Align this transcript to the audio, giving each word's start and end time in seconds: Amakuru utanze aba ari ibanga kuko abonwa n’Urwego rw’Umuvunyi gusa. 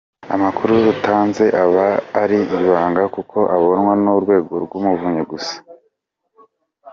Amakuru 0.35 0.73
utanze 0.93 1.45
aba 1.63 1.87
ari 2.21 2.37
ibanga 2.65 3.03
kuko 3.15 3.37
abonwa 3.55 3.93
n’Urwego 4.03 4.53
rw’Umuvunyi 4.63 5.23
gusa. 5.31 5.55